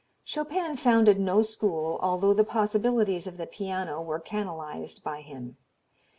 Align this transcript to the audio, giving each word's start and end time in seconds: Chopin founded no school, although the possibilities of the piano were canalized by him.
Chopin 0.25 0.77
founded 0.77 1.19
no 1.19 1.43
school, 1.43 1.99
although 2.01 2.33
the 2.33 2.43
possibilities 2.43 3.27
of 3.27 3.37
the 3.37 3.45
piano 3.45 4.01
were 4.01 4.19
canalized 4.19 5.03
by 5.03 5.21
him. 5.21 5.57